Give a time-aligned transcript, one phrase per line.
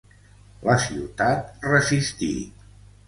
[0.69, 2.33] La ciutat resistí.